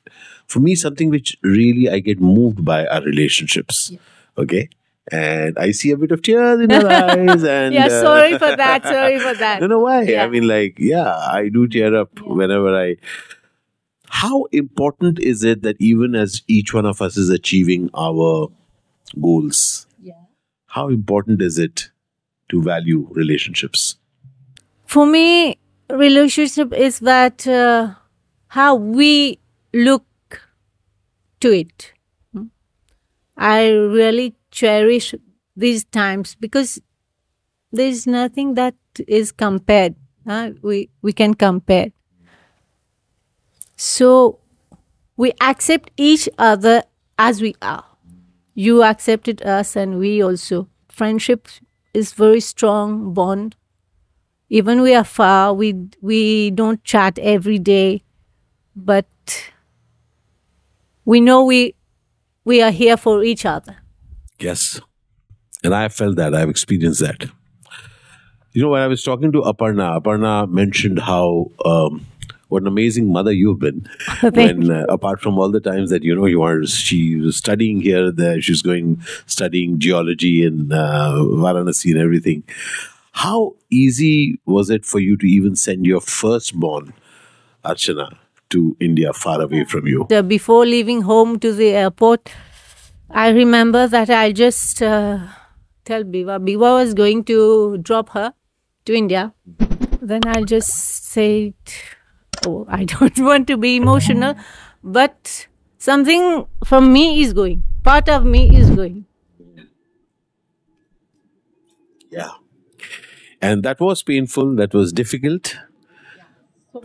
for 0.47 0.59
me 0.59 0.75
something 0.75 1.09
which 1.09 1.37
really 1.43 1.89
I 1.89 1.99
get 1.99 2.19
moved 2.19 2.63
by 2.65 2.85
are 2.87 3.01
relationships. 3.03 3.91
Okay. 4.37 4.69
And 5.11 5.57
I 5.59 5.71
see 5.71 5.91
a 5.91 5.97
bit 5.97 6.11
of 6.11 6.23
tears 6.23 6.59
in 6.61 6.69
your 6.71 6.91
eyes, 6.91 7.43
and 7.43 7.73
yeah, 7.75 7.85
uh, 7.85 8.01
sorry 8.01 8.33
for 8.39 8.55
that. 8.55 8.83
Sorry 8.83 9.19
for 9.19 9.35
that. 9.35 9.59
don't 9.59 9.69
know 9.69 9.79
why. 9.79 10.01
Yeah. 10.03 10.23
I 10.23 10.27
mean, 10.29 10.47
like, 10.47 10.79
yeah, 10.79 11.15
I 11.15 11.49
do 11.49 11.67
tear 11.67 11.95
up 11.95 12.19
whenever 12.21 12.75
I. 12.75 12.95
How 14.07 14.45
important 14.51 15.19
is 15.19 15.43
it 15.43 15.61
that 15.61 15.75
even 15.79 16.15
as 16.15 16.41
each 16.47 16.73
one 16.73 16.85
of 16.85 17.01
us 17.01 17.17
is 17.17 17.29
achieving 17.29 17.89
our 17.93 18.47
goals, 19.21 19.85
Yeah. 20.01 20.13
how 20.67 20.87
important 20.89 21.41
is 21.41 21.59
it 21.59 21.89
to 22.49 22.61
value 22.63 23.07
relationships? 23.11 23.97
For 24.87 25.05
me, 25.05 25.57
relationship 25.89 26.73
is 26.73 26.99
that 26.99 27.45
uh, 27.47 27.93
how 28.55 28.73
we 28.73 29.37
look 29.73 30.05
to 31.41 31.51
it. 31.51 31.91
Hmm? 32.31 32.45
I 33.35 33.67
really 33.69 34.35
cherish 34.49 35.13
these 35.57 35.83
times 35.83 36.35
because 36.35 36.79
there 37.73 37.87
is 37.89 38.07
nothing 38.07 38.53
that 38.53 38.75
is 39.09 39.33
compared. 39.33 39.95
huh? 40.25 40.51
We 40.61 40.89
we 41.01 41.11
can 41.11 41.33
compare. 41.33 41.91
So 43.75 44.39
we 45.17 45.33
accept 45.41 45.91
each 45.97 46.29
other 46.37 46.83
as 47.19 47.41
we 47.41 47.55
are. 47.61 47.83
You 48.53 48.83
accepted 48.83 49.41
us, 49.41 49.75
and 49.75 49.99
we 49.99 50.23
also. 50.23 50.69
Friendship 50.87 51.49
is 51.93 52.13
very 52.13 52.39
strong 52.39 53.13
bond 53.13 53.57
even 54.49 54.81
we 54.81 54.93
are 54.95 55.03
far 55.03 55.53
we 55.53 55.73
we 56.01 56.51
don't 56.51 56.83
chat 56.85 57.19
every 57.19 57.57
day 57.59 58.04
but 58.75 59.07
we 61.05 61.19
know 61.19 61.43
we 61.43 61.75
we 62.43 62.61
are 62.61 62.71
here 62.71 62.97
for 62.97 63.23
each 63.23 63.45
other 63.45 63.77
Yes. 64.39 64.81
And 65.63 65.73
I 65.73 65.83
have 65.83 65.93
felt 65.93 66.15
that. 66.17 66.35
I've 66.35 66.49
experienced 66.49 66.99
that. 67.01 67.25
You 68.51 68.61
know, 68.61 68.69
when 68.69 68.81
I 68.81 68.87
was 68.87 69.03
talking 69.03 69.31
to 69.31 69.41
Aparna, 69.41 69.99
Aparna 70.01 70.49
mentioned 70.49 70.99
how 70.99 71.51
um, 71.65 72.05
what 72.47 72.61
an 72.61 72.67
amazing 72.67 73.11
mother 73.11 73.31
you've 73.31 73.59
been. 73.59 73.89
when 74.21 74.71
uh, 74.71 74.85
apart 74.87 75.21
from 75.21 75.37
all 75.37 75.51
the 75.51 75.59
times 75.59 75.89
that 75.89 76.03
you 76.03 76.15
know 76.15 76.25
you 76.25 76.41
are, 76.41 76.65
she 76.65 77.17
was 77.17 77.35
studying 77.35 77.81
here, 77.81 78.11
there 78.11 78.41
she's 78.41 78.61
going 78.61 79.01
studying 79.25 79.79
geology 79.79 80.45
in 80.45 80.71
uh, 80.71 81.13
Varanasi 81.15 81.91
and 81.91 81.99
everything. 81.99 82.43
How 83.11 83.55
easy 83.69 84.39
was 84.45 84.69
it 84.69 84.85
for 84.85 84.99
you 84.99 85.17
to 85.17 85.25
even 85.25 85.55
send 85.55 85.85
your 85.85 86.01
firstborn, 86.01 86.93
Archana, 87.63 88.17
to 88.55 88.65
India, 88.89 89.13
far 89.13 89.39
away 89.41 89.63
from 89.75 89.87
you? 89.93 90.05
Before 90.35 90.65
leaving 90.65 91.01
home 91.13 91.39
to 91.47 91.53
the 91.61 91.71
airport 91.85 92.35
i 93.23 93.29
remember 93.29 93.87
that 93.87 94.09
i 94.09 94.31
just 94.31 94.81
uh, 94.81 95.19
tell 95.85 96.03
Bhiva 96.03 96.39
Bhiva 96.45 96.71
was 96.77 96.93
going 96.93 97.23
to 97.25 97.77
drop 97.77 98.09
her 98.09 98.33
to 98.85 98.93
india. 98.93 99.33
Then 100.01 100.21
i'll 100.27 100.45
just 100.45 101.05
say 101.05 101.53
oh 102.47 102.65
i 102.67 102.83
don't 102.83 103.19
want 103.29 103.47
to 103.47 103.57
be 103.57 103.75
emotional 103.75 104.35
but 104.83 105.47
something 105.77 106.45
from 106.63 106.91
me 106.93 107.21
is 107.21 107.33
going. 107.33 107.63
Part 107.83 108.09
of 108.09 108.25
me 108.25 108.55
is 108.55 108.69
going. 108.69 109.05
Yeah. 112.11 112.31
And 113.41 113.63
that 113.63 113.79
was 113.79 114.03
painful, 114.03 114.55
that 114.55 114.73
was 114.73 114.93
difficult, 114.93 115.55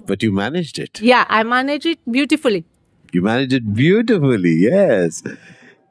but 0.07 0.23
you 0.23 0.33
managed 0.33 0.79
it. 0.79 1.01
Yeah, 1.01 1.25
I 1.29 1.43
manage 1.43 1.87
it 1.87 1.99
beautifully. 2.11 2.65
You 3.13 3.23
managed 3.23 3.53
it 3.53 3.73
beautifully, 3.75 4.55
yes. 4.55 5.23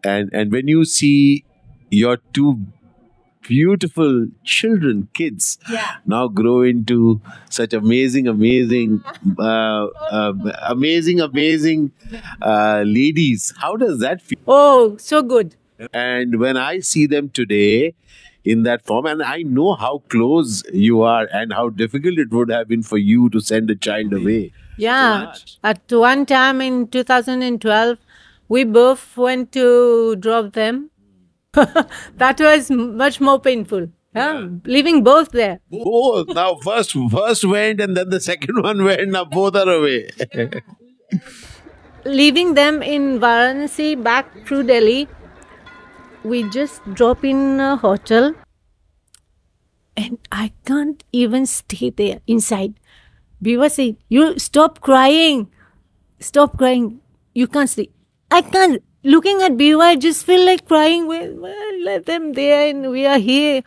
And 0.03 0.29
and 0.33 0.51
when 0.51 0.67
you 0.67 0.85
see 0.85 1.43
your 1.91 2.17
two 2.33 2.59
beautiful 3.47 4.27
children, 4.43 5.07
kids, 5.13 5.57
Yeah. 5.71 5.95
now 6.05 6.27
grow 6.27 6.61
into 6.61 7.21
such 7.49 7.73
amazing, 7.73 8.27
amazing, 8.27 9.03
uh, 9.39 9.87
uh, 10.19 10.33
amazing, 10.67 11.19
amazing 11.21 11.91
uh, 12.41 12.83
ladies, 12.85 13.53
how 13.59 13.75
does 13.75 13.99
that 13.99 14.21
feel? 14.21 14.39
Oh, 14.47 14.97
so 14.97 15.21
good. 15.23 15.55
And 15.93 16.39
when 16.39 16.57
I 16.57 16.79
see 16.79 17.05
them 17.07 17.29
today 17.29 17.95
in 18.43 18.63
that 18.63 18.86
form, 18.86 19.05
and 19.05 19.22
I 19.22 19.43
know 19.43 19.75
how 19.75 20.03
close 20.10 20.63
you 20.74 21.01
are 21.01 21.27
and 21.31 21.53
how 21.53 21.69
difficult 21.69 22.17
it 22.17 22.31
would 22.31 22.50
have 22.50 22.67
been 22.67 22.84
for 22.84 22.98
you 22.98 23.29
to 23.29 23.39
send 23.39 23.69
a 23.69 23.75
child 23.75 24.13
away. 24.13 24.53
Yeah. 24.77 25.34
At 25.63 25.81
one 25.91 26.25
time 26.25 26.62
in 26.62 26.88
2012, 26.88 27.98
we 28.48 28.63
both 28.63 29.17
went 29.17 29.51
to 29.51 30.15
drop 30.15 30.53
them. 30.53 30.89
that 31.53 32.39
was 32.39 32.72
much 32.72 33.19
more 33.19 33.39
painful. 33.39 33.89
Yeah. 34.15 34.48
Leaving 34.65 35.03
both 35.03 35.31
there. 35.31 35.60
Oh, 35.72 36.25
now 36.29 36.55
first 36.63 36.96
first 37.12 37.46
went 37.46 37.79
and 37.79 37.96
then 37.96 38.10
the 38.10 38.19
second 38.19 38.62
one 38.69 38.84
went. 38.84 39.10
Now 39.12 39.25
both 39.25 39.55
are 39.55 39.69
away. 39.69 40.10
Leaving 42.05 42.53
them 42.53 42.81
in 42.81 43.19
Varanasi 43.19 44.01
back 44.01 44.48
through 44.48 44.63
Delhi, 44.63 45.08
we 46.23 46.43
just 46.43 46.81
drop 46.93 47.23
in 47.23 47.59
a 47.59 47.75
hotel 47.77 48.33
and 49.95 50.17
I 50.31 50.51
can't 50.65 51.03
even 51.11 51.45
stay 51.45 51.89
there 51.89 52.19
inside. 52.27 52.73
Bhiva 53.43 53.69
said, 53.71 53.97
You 54.07 54.38
stop 54.39 54.81
crying. 54.81 55.49
Stop 56.19 56.57
crying. 56.57 57.01
You 57.33 57.47
can't 57.47 57.69
stay. 57.69 57.89
I 58.31 58.41
can't. 58.41 58.83
Looking 59.03 59.41
at 59.41 59.53
Bhiva, 59.53 59.81
I 59.81 59.95
just 59.95 60.25
feel 60.25 60.45
like 60.45 60.67
crying. 60.67 61.07
Well, 61.07 61.33
well, 61.35 61.83
let 61.83 62.05
them 62.05 62.33
there 62.33 62.69
and 62.69 62.91
we 62.91 63.05
are 63.05 63.17
here. 63.17 63.63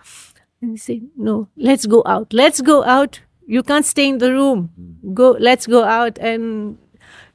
And 0.60 0.72
he 0.72 0.76
said, 0.76 1.02
No, 1.16 1.48
let's 1.56 1.86
go 1.86 2.02
out. 2.06 2.32
Let's 2.32 2.60
go 2.60 2.84
out. 2.84 3.20
You 3.46 3.62
can't 3.62 3.84
stay 3.84 4.08
in 4.08 4.18
the 4.18 4.32
room. 4.32 4.70
Go, 5.14 5.36
let's 5.38 5.66
go 5.66 5.84
out. 5.84 6.18
And 6.18 6.78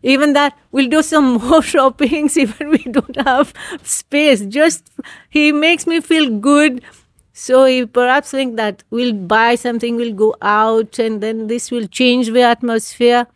even 0.04 0.34
that, 0.34 0.58
we'll 0.72 0.90
do 0.90 1.02
some 1.02 1.34
more 1.44 1.62
shoppings, 1.62 2.38
even 2.44 2.70
we 2.70 2.78
don't 2.80 3.22
have 3.26 3.54
space. 3.84 4.46
Just, 4.46 4.90
he 5.30 5.52
makes 5.52 5.88
me 5.88 6.02
feel 6.02 6.30
good. 6.40 6.84
So 7.34 7.66
he 7.66 7.86
perhaps 7.86 8.32
think 8.32 8.56
that 8.56 8.84
we'll 8.90 9.14
buy 9.14 9.56
something, 9.56 9.96
we'll 9.96 10.14
go 10.14 10.36
out, 10.42 10.98
and 10.98 11.22
then 11.22 11.48
this 11.48 11.70
will 11.70 11.88
change 11.88 12.28
the 12.32 12.42
atmosphere. 12.42 13.28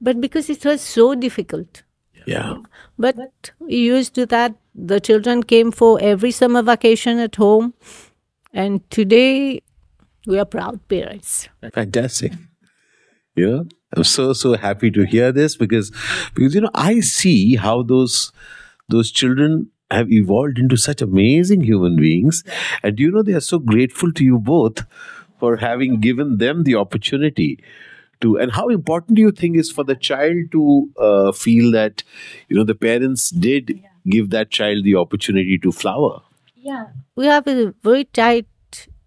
But 0.00 0.20
because 0.20 0.48
it 0.48 0.64
was 0.64 0.80
so 0.80 1.14
difficult, 1.14 1.82
Yeah. 2.26 2.58
But 2.98 3.50
we 3.58 3.76
used 3.76 4.14
to 4.14 4.26
that. 4.26 4.54
The 4.74 5.00
children 5.00 5.42
came 5.42 5.70
for 5.72 5.98
every 6.00 6.30
summer 6.30 6.62
vacation 6.62 7.18
at 7.18 7.34
home. 7.36 7.74
And 8.54 8.88
today 8.90 9.62
we 10.26 10.38
are 10.38 10.44
proud 10.44 10.86
parents. 10.88 11.48
Fantastic. 11.74 12.32
You 13.34 13.50
know, 13.50 13.64
I'm 13.96 14.04
so 14.04 14.32
so 14.32 14.54
happy 14.54 14.90
to 14.90 15.04
hear 15.06 15.32
this 15.32 15.56
because 15.56 15.90
because 16.34 16.54
you 16.54 16.60
know 16.60 16.70
I 16.74 17.00
see 17.00 17.56
how 17.56 17.82
those 17.82 18.32
those 18.88 19.10
children 19.10 19.70
have 19.90 20.10
evolved 20.10 20.58
into 20.58 20.76
such 20.76 21.02
amazing 21.02 21.62
human 21.62 21.96
beings, 21.96 22.44
and 22.82 22.98
you 22.98 23.10
know 23.10 23.22
they 23.22 23.32
are 23.32 23.40
so 23.40 23.58
grateful 23.58 24.12
to 24.12 24.24
you 24.24 24.38
both 24.38 24.84
for 25.38 25.56
having 25.56 26.00
given 26.00 26.38
them 26.38 26.64
the 26.64 26.74
opportunity 26.74 27.58
to. 28.20 28.38
And 28.38 28.52
how 28.52 28.68
important 28.68 29.16
do 29.16 29.22
you 29.22 29.32
think 29.32 29.56
is 29.56 29.70
for 29.70 29.84
the 29.84 29.96
child 29.96 30.52
to 30.52 30.90
uh, 30.98 31.32
feel 31.32 31.72
that 31.72 32.04
you 32.48 32.56
know 32.56 32.64
the 32.64 32.74
parents 32.74 33.30
did 33.30 33.80
give 34.08 34.30
that 34.30 34.50
child 34.50 34.84
the 34.84 34.96
opportunity 34.96 35.58
to 35.58 35.72
flower? 35.72 36.20
Yeah. 36.54 36.86
We 37.16 37.26
have 37.26 37.46
a 37.48 37.74
very 37.82 38.04
tight 38.04 38.46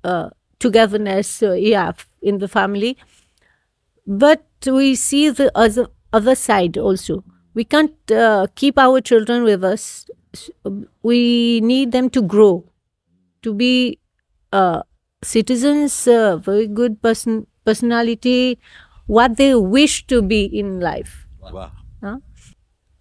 uh, 0.04 0.30
togetherness, 0.60 1.42
uh, 1.42 1.54
yeah, 1.54 1.94
in 2.22 2.40
the 2.40 2.48
family. 2.48 2.98
But 4.08 4.46
we 4.66 4.96
see 4.96 5.30
the 5.30 5.52
other, 5.56 5.88
other 6.14 6.36
side 6.36 6.78
also. 6.78 7.24
We 7.54 7.64
can't 7.64 8.12
uh, 8.12 8.48
keep 8.56 8.78
our 8.78 9.02
children 9.02 9.44
with 9.44 9.64
us. 9.64 10.06
We 11.02 11.62
need 11.62 11.92
them 11.92 12.10
to 12.12 12.22
grow, 12.22 12.66
to 13.42 13.54
be 13.54 14.00
uh, 14.52 14.84
citizens, 15.24 16.08
uh, 16.08 16.38
very 16.38 16.68
good 16.68 17.02
person, 17.02 17.48
personality, 17.66 18.60
what 19.08 19.38
they 19.38 19.56
wish 19.56 20.06
to 20.08 20.22
be 20.22 20.44
in 20.46 20.80
life. 20.80 21.28
Wow. 21.40 21.72
Huh? 22.04 22.18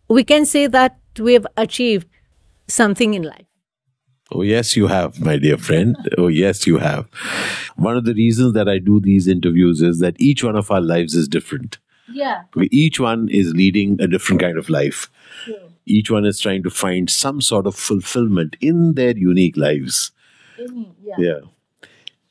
We 0.08 0.22
can 0.24 0.46
say 0.46 0.66
that 0.68 0.98
we 1.18 1.32
have 1.32 1.46
achieved 1.56 2.06
something 2.68 3.14
in 3.14 3.22
life. 3.22 3.46
Oh, 4.34 4.42
yes, 4.42 4.76
you 4.76 4.88
have, 4.88 5.20
my 5.20 5.36
dear 5.36 5.56
friend. 5.56 5.96
Oh, 6.18 6.26
yes, 6.26 6.66
you 6.66 6.78
have. 6.78 7.06
One 7.76 7.96
of 7.96 8.04
the 8.04 8.14
reasons 8.14 8.52
that 8.54 8.68
I 8.68 8.78
do 8.78 8.98
these 8.98 9.28
interviews 9.28 9.80
is 9.80 10.00
that 10.00 10.16
each 10.18 10.42
one 10.42 10.56
of 10.56 10.72
our 10.72 10.80
lives 10.80 11.14
is 11.14 11.28
different. 11.28 11.78
Yeah. 12.12 12.42
Each 12.72 12.98
one 12.98 13.28
is 13.28 13.54
leading 13.54 14.00
a 14.00 14.08
different 14.08 14.40
kind 14.40 14.58
of 14.58 14.68
life. 14.68 15.08
Each 15.86 16.10
one 16.10 16.24
is 16.24 16.40
trying 16.40 16.64
to 16.64 16.70
find 16.70 17.08
some 17.08 17.40
sort 17.40 17.66
of 17.66 17.76
fulfillment 17.76 18.56
in 18.60 18.94
their 18.94 19.16
unique 19.16 19.56
lives. 19.56 20.10
Yeah. 20.58 21.14
Yeah. 21.18 21.40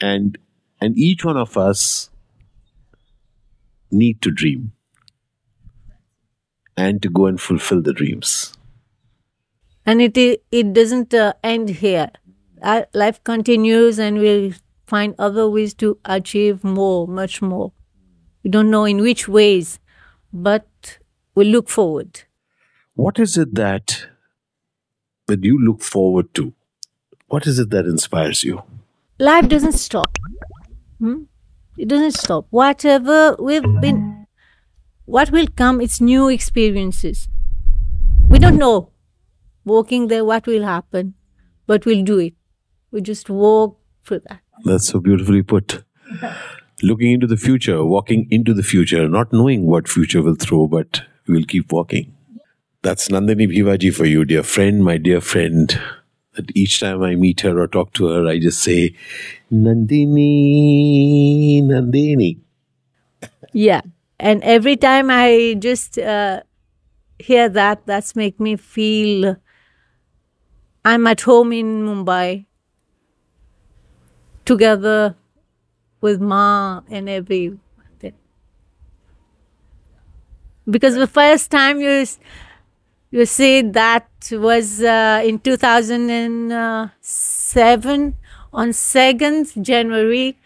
And 0.02 0.38
and 0.82 0.98
each 0.98 1.24
one 1.24 1.38
of 1.38 1.58
us 1.58 2.10
need 3.92 4.22
to 4.24 4.32
dream 4.32 4.74
and 6.76 7.02
to 7.02 7.10
go 7.10 7.28
and 7.28 7.40
fulfill 7.40 7.82
the 7.82 7.94
dreams. 7.94 8.53
And 9.86 10.02
it 10.02 10.18
it 10.52 10.74
doesn't 10.74 11.14
uh, 11.14 11.34
end 11.44 11.70
here 11.70 12.10
Our 12.62 12.88
life 12.94 13.18
continues 13.24 14.00
and 14.00 14.20
we'll 14.20 14.52
find 14.88 15.16
other 15.20 15.50
ways 15.50 15.74
to 15.84 15.98
achieve 16.06 16.64
more 16.64 17.08
much 17.08 17.42
more 17.42 17.72
we 18.44 18.50
don't 18.50 18.70
know 18.70 18.86
in 18.86 19.02
which 19.02 19.28
ways 19.28 19.80
but 20.32 21.00
we 21.36 21.46
look 21.46 21.70
forward 21.70 22.24
What 22.96 23.20
is 23.20 23.38
it 23.42 23.56
that 23.56 23.94
that 25.28 25.44
you 25.44 25.58
look 25.68 25.82
forward 25.82 26.28
to? 26.36 26.54
What 27.28 27.48
is 27.48 27.58
it 27.60 27.70
that 27.72 27.86
inspires 27.92 28.44
you? 28.44 28.62
life 29.20 29.48
doesn't 29.54 29.74
stop 29.84 30.18
Hmm? 31.00 31.24
it 31.78 31.88
doesn't 31.88 32.12
stop 32.24 32.46
whatever 32.50 33.36
we've 33.40 33.70
been 33.82 34.28
what 35.06 35.32
will 35.32 35.48
come 35.62 35.82
it's 35.82 36.00
new 36.00 36.30
experiences 36.30 37.28
we 38.30 38.40
don't 38.40 38.58
know 38.58 38.90
walking 39.66 40.08
there 40.08 40.26
what 40.26 40.46
will 40.48 40.64
happen 40.64 41.14
but 41.68 41.86
we'll 41.86 42.04
do 42.04 42.20
it 42.20 42.34
we 42.92 43.02
just 43.02 43.30
walk 43.30 43.78
through 44.06 44.20
that 44.20 44.40
That's 44.66 44.88
so 44.88 45.00
beautifully 45.00 45.44
put. 45.44 45.84
Looking 46.82 47.12
into 47.12 47.28
the 47.28 47.38
future, 47.38 47.84
walking 47.84 48.28
into 48.30 48.54
the 48.54 48.64
future, 48.64 49.08
not 49.08 49.34
knowing 49.34 49.66
what 49.66 49.88
future 49.88 50.22
will 50.22 50.36
throw, 50.36 50.68
but 50.68 51.02
we'll 51.28 51.46
keep 51.46 51.72
walking. 51.72 52.16
That's 52.82 53.08
Nandini 53.10 53.48
Bhiwajee 53.48 53.94
for 53.94 54.06
you, 54.06 54.26
dear 54.26 54.44
friend, 54.44 54.84
my 54.84 54.98
dear 54.98 55.22
friend. 55.22 55.80
That 56.34 56.56
each 56.56 56.80
time 56.80 57.04
I 57.04 57.16
meet 57.16 57.42
her 57.42 57.60
or 57.60 57.68
talk 57.68 57.94
to 57.94 58.08
her, 58.08 58.28
I 58.28 58.40
just 58.40 58.62
say, 58.62 58.96
Nandini, 59.52 61.64
Nandini. 61.64 62.40
Yeah. 63.54 63.82
And 64.20 64.44
every 64.44 64.76
time 64.76 65.10
I 65.10 65.56
just 65.60 65.98
uh, 65.98 66.42
hear 67.20 67.48
that, 67.50 67.86
that's 67.86 68.16
make 68.16 68.40
me 68.40 68.56
feel 68.56 69.38
I'm 70.86 71.08
at 71.08 71.22
home 71.22 71.52
in 71.54 71.86
Mumbai 71.86 72.46
together 74.46 75.16
with 76.02 76.22
Ma 76.22 76.82
and 76.90 77.10
every. 77.10 77.58
Because 80.70 80.96
the 80.96 81.08
first 81.08 81.52
time 81.52 81.82
you 81.82 82.06
you 83.12 83.26
say 83.26 83.62
that 83.62 84.08
was 84.32 84.82
uh, 84.82 85.22
in 85.24 85.40
2007 85.40 88.18
on 88.54 88.70
2nd 88.70 89.62
January. 89.62 90.38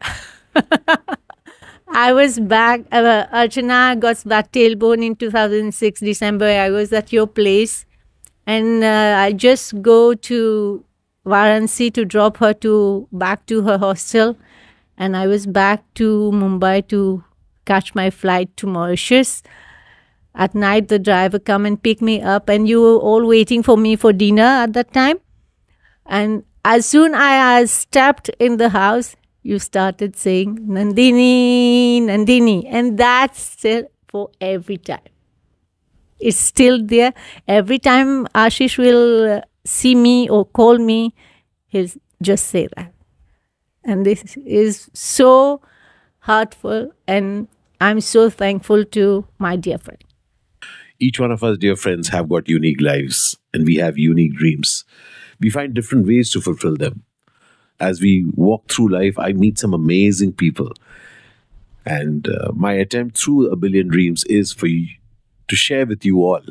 I 1.88 2.12
was 2.12 2.38
back. 2.38 2.82
Uh, 2.90 3.26
Archana 3.32 3.98
got 4.00 4.16
that 4.24 4.50
tailbone 4.52 5.04
in 5.04 5.16
2006 5.16 6.00
December. 6.00 6.46
I 6.46 6.70
was 6.70 6.92
at 6.92 7.12
your 7.12 7.26
place, 7.26 7.84
and 8.46 8.84
uh, 8.84 9.16
I 9.18 9.32
just 9.32 9.80
go 9.82 10.14
to 10.14 10.84
Varanasi 11.26 11.92
to 11.94 12.04
drop 12.04 12.36
her 12.38 12.52
to 12.54 13.08
back 13.12 13.46
to 13.46 13.62
her 13.62 13.78
hostel, 13.78 14.36
and 14.98 15.16
I 15.16 15.26
was 15.26 15.46
back 15.46 15.82
to 15.94 16.30
Mumbai 16.32 16.86
to 16.88 17.24
catch 17.64 17.94
my 17.94 18.10
flight 18.10 18.56
to 18.58 18.66
Mauritius. 18.66 19.42
At 20.34 20.54
night, 20.54 20.88
the 20.88 20.98
driver 20.98 21.38
come 21.38 21.64
and 21.64 21.80
pick 21.80 22.02
me 22.02 22.20
up, 22.20 22.48
and 22.48 22.68
you 22.68 22.80
were 22.82 22.96
all 22.96 23.26
waiting 23.26 23.62
for 23.62 23.76
me 23.76 23.96
for 23.96 24.12
dinner 24.12 24.42
at 24.42 24.72
that 24.74 24.92
time. 24.92 25.18
And 26.06 26.44
as 26.64 26.86
soon 26.86 27.14
as 27.14 27.20
I 27.20 27.64
stepped 27.66 28.28
in 28.38 28.56
the 28.56 28.70
house, 28.70 29.16
you 29.42 29.58
started 29.58 30.16
saying 30.16 30.58
Nandini, 30.58 32.02
Nandini, 32.02 32.64
and 32.66 32.98
that's 32.98 33.40
still 33.40 33.84
for 34.08 34.30
every 34.40 34.78
time. 34.78 35.13
It's 36.24 36.38
still 36.38 36.82
there. 36.82 37.12
Every 37.46 37.78
time 37.78 38.26
Ashish 38.28 38.78
will 38.78 39.42
see 39.66 39.94
me 39.94 40.28
or 40.30 40.46
call 40.46 40.78
me, 40.78 41.14
he'll 41.66 41.90
just 42.22 42.46
say 42.46 42.66
that. 42.76 42.94
And 43.84 44.06
this 44.06 44.34
is 44.38 44.88
so 44.94 45.60
heartful, 46.20 46.92
and 47.06 47.48
I'm 47.78 48.00
so 48.00 48.30
thankful 48.30 48.86
to 48.96 49.26
my 49.38 49.56
dear 49.56 49.76
friend. 49.76 50.02
Each 50.98 51.20
one 51.20 51.30
of 51.30 51.44
us, 51.44 51.58
dear 51.58 51.76
friends, 51.76 52.08
have 52.08 52.30
got 52.30 52.48
unique 52.48 52.80
lives 52.80 53.36
and 53.52 53.66
we 53.66 53.76
have 53.76 53.98
unique 53.98 54.34
dreams. 54.34 54.84
We 55.40 55.50
find 55.50 55.74
different 55.74 56.06
ways 56.06 56.30
to 56.30 56.40
fulfill 56.40 56.76
them. 56.76 57.02
As 57.80 58.00
we 58.00 58.24
walk 58.34 58.70
through 58.70 58.88
life, 58.88 59.18
I 59.18 59.32
meet 59.32 59.58
some 59.58 59.74
amazing 59.74 60.32
people. 60.32 60.72
And 61.84 62.26
uh, 62.26 62.52
my 62.54 62.72
attempt 62.72 63.18
through 63.18 63.50
A 63.50 63.56
Billion 63.56 63.88
Dreams 63.88 64.24
is 64.24 64.52
for 64.52 64.66
you 64.66 64.86
to 65.48 65.56
share 65.56 65.86
with 65.86 66.04
you 66.04 66.18
all 66.24 66.42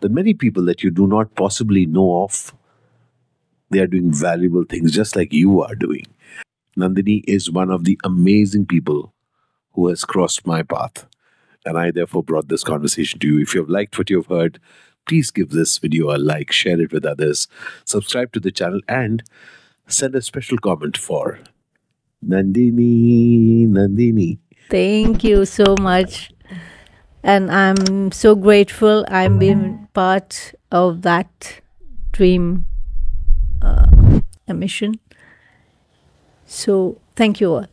that 0.00 0.10
many 0.10 0.34
people 0.34 0.64
that 0.64 0.82
you 0.82 0.90
do 0.90 1.06
not 1.06 1.34
possibly 1.34 1.86
know 1.86 2.22
of, 2.22 2.54
they 3.70 3.80
are 3.80 3.86
doing 3.86 4.12
valuable 4.12 4.64
things 4.64 4.92
just 4.92 5.16
like 5.16 5.32
you 5.32 5.62
are 5.62 5.74
doing. 5.74 6.06
Nandini 6.76 7.24
is 7.26 7.50
one 7.50 7.70
of 7.70 7.84
the 7.84 7.98
amazing 8.04 8.66
people 8.66 9.12
who 9.72 9.88
has 9.88 10.04
crossed 10.04 10.46
my 10.46 10.62
path. 10.62 11.06
And 11.64 11.76
I 11.76 11.90
therefore 11.90 12.22
brought 12.22 12.48
this 12.48 12.64
conversation 12.64 13.18
to 13.20 13.26
you. 13.26 13.40
If 13.40 13.54
you 13.54 13.60
have 13.60 13.68
liked 13.68 13.98
what 13.98 14.08
you 14.08 14.16
have 14.16 14.26
heard, 14.26 14.60
please 15.06 15.30
give 15.30 15.50
this 15.50 15.78
video 15.78 16.14
a 16.14 16.16
like, 16.16 16.52
share 16.52 16.80
it 16.80 16.92
with 16.92 17.04
others, 17.04 17.48
subscribe 17.84 18.32
to 18.32 18.40
the 18.40 18.52
channel, 18.52 18.80
and 18.88 19.22
send 19.86 20.14
a 20.14 20.22
special 20.22 20.58
comment 20.58 20.96
for 20.96 21.40
Nandini. 22.24 23.66
Nandini. 23.68 24.38
Thank 24.70 25.24
you 25.24 25.44
so 25.44 25.74
much. 25.80 26.30
And 27.28 27.50
I'm 27.50 28.10
so 28.10 28.34
grateful 28.34 29.04
I'm 29.08 29.38
being 29.38 29.86
part 29.92 30.54
of 30.72 31.02
that 31.02 31.60
dream 32.10 32.64
uh, 33.60 33.86
mission. 34.48 34.98
So 36.46 36.98
thank 37.16 37.38
you 37.38 37.52
all. 37.52 37.66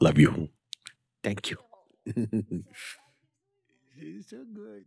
Love 0.00 0.16
you. 0.16 0.48
Thank 1.22 1.50
you. 1.50 1.58
He's 3.94 4.30
so 4.30 4.38
good. 4.54 4.86